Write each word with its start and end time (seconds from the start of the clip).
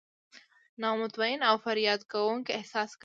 نا 0.81 0.89
مطمئن 1.01 1.39
او 1.49 1.55
فریاد 1.65 2.01
کوونکي 2.11 2.51
احساس 2.59 2.89
کوي. 2.93 2.99